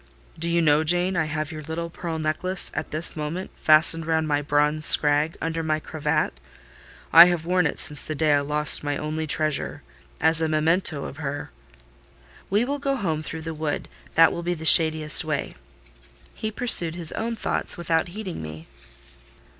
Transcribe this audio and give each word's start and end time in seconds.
"Do 0.39 0.49
you 0.49 0.63
know, 0.63 0.83
Jane, 0.83 1.15
I 1.15 1.25
have 1.25 1.51
your 1.51 1.61
little 1.61 1.91
pearl 1.91 2.17
necklace 2.17 2.71
at 2.73 2.89
this 2.89 3.15
moment 3.15 3.51
fastened 3.53 4.07
round 4.07 4.27
my 4.27 4.41
bronze 4.41 4.83
scrag 4.87 5.37
under 5.39 5.61
my 5.61 5.79
cravat? 5.79 6.33
I 7.13 7.25
have 7.25 7.45
worn 7.45 7.67
it 7.67 7.77
since 7.77 8.03
the 8.03 8.15
day 8.15 8.33
I 8.33 8.39
lost 8.39 8.83
my 8.83 8.97
only 8.97 9.27
treasure, 9.27 9.83
as 10.19 10.41
a 10.41 10.47
memento 10.49 11.05
of 11.05 11.17
her." 11.17 11.51
"We 12.49 12.65
will 12.65 12.79
go 12.79 12.95
home 12.95 13.21
through 13.21 13.43
the 13.43 13.53
wood: 13.53 13.87
that 14.15 14.31
will 14.31 14.41
be 14.41 14.55
the 14.55 14.65
shadiest 14.65 15.23
way." 15.23 15.53
He 16.33 16.49
pursued 16.49 16.95
his 16.95 17.11
own 17.11 17.35
thoughts 17.35 17.77
without 17.77 18.07
heeding 18.07 18.41
me. 18.41 18.65